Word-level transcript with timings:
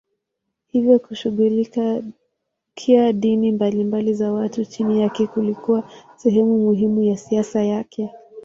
Hivyo 0.67 0.99
kushughulikia 0.99 3.13
dini 3.13 3.51
mbalimbali 3.51 4.13
za 4.13 4.31
watu 4.31 4.65
chini 4.65 5.01
yake 5.01 5.27
kulikuwa 5.27 5.83
sehemu 6.15 6.57
muhimu 6.59 7.03
ya 7.03 7.17
siasa 7.17 7.63
yake. 7.63 8.09